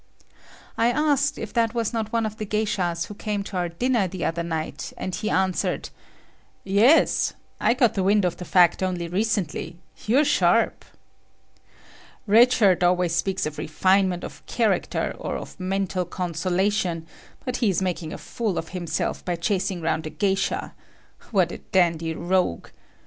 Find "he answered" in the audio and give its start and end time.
5.13-5.91